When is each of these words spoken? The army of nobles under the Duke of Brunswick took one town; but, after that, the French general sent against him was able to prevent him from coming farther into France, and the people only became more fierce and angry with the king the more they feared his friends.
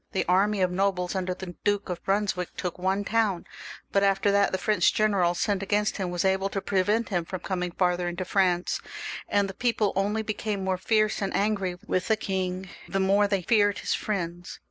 The 0.13 0.25
army 0.25 0.61
of 0.61 0.71
nobles 0.71 1.13
under 1.13 1.35
the 1.35 1.55
Duke 1.63 1.87
of 1.87 2.03
Brunswick 2.03 2.49
took 2.57 2.79
one 2.79 3.03
town; 3.03 3.45
but, 3.91 4.01
after 4.01 4.31
that, 4.31 4.51
the 4.51 4.57
French 4.57 4.95
general 4.95 5.35
sent 5.35 5.61
against 5.61 5.97
him 5.97 6.09
was 6.09 6.25
able 6.25 6.49
to 6.49 6.59
prevent 6.59 7.09
him 7.09 7.23
from 7.23 7.41
coming 7.41 7.69
farther 7.71 8.07
into 8.07 8.25
France, 8.25 8.81
and 9.29 9.47
the 9.47 9.53
people 9.53 9.93
only 9.95 10.23
became 10.23 10.63
more 10.63 10.79
fierce 10.79 11.21
and 11.21 11.35
angry 11.35 11.77
with 11.85 12.07
the 12.07 12.17
king 12.17 12.67
the 12.89 12.99
more 12.99 13.27
they 13.27 13.43
feared 13.43 13.77
his 13.77 13.93
friends. 13.93 14.57